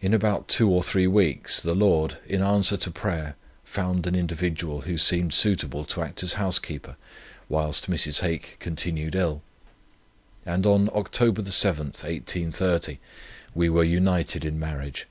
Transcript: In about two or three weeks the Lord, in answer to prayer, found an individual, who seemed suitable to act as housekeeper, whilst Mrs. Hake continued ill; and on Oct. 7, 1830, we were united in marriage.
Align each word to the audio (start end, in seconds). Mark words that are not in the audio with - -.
In 0.00 0.14
about 0.14 0.48
two 0.48 0.70
or 0.70 0.82
three 0.82 1.06
weeks 1.06 1.60
the 1.60 1.74
Lord, 1.74 2.16
in 2.26 2.40
answer 2.40 2.78
to 2.78 2.90
prayer, 2.90 3.36
found 3.64 4.06
an 4.06 4.14
individual, 4.14 4.80
who 4.88 4.96
seemed 4.96 5.34
suitable 5.34 5.84
to 5.84 6.00
act 6.00 6.22
as 6.22 6.32
housekeeper, 6.40 6.96
whilst 7.50 7.90
Mrs. 7.90 8.22
Hake 8.22 8.56
continued 8.60 9.14
ill; 9.14 9.42
and 10.46 10.64
on 10.64 10.88
Oct. 10.88 11.52
7, 11.52 11.86
1830, 11.92 12.98
we 13.54 13.68
were 13.68 13.84
united 13.84 14.46
in 14.46 14.58
marriage. 14.58 15.06